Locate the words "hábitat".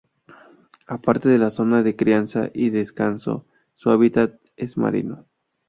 3.91-4.33